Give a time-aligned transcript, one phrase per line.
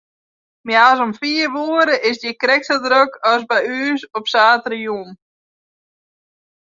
[0.67, 5.19] Moarns om fiif oere is it hjir krekt sa drok as by ús saterdeitejûns.